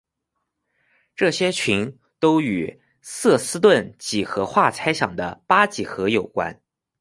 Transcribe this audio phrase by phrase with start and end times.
[1.15, 6.59] 这些群都与瑟斯顿几何化猜想的八几何有关。